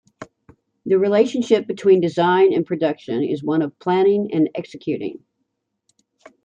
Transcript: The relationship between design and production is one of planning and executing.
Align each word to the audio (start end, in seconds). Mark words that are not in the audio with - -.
The 0.83 0.97
relationship 0.97 1.67
between 1.67 2.01
design 2.01 2.53
and 2.53 2.65
production 2.65 3.21
is 3.21 3.43
one 3.43 3.61
of 3.61 3.77
planning 3.77 4.31
and 4.33 4.49
executing. 4.55 5.23